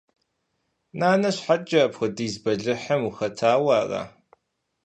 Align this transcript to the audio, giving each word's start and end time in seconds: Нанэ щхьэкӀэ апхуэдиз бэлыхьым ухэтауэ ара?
Нанэ 0.99 1.29
щхьэкӀэ 1.35 1.79
апхуэдиз 1.85 2.33
бэлыхьым 2.43 3.01
ухэтауэ 3.09 3.71
ара? 3.81 4.01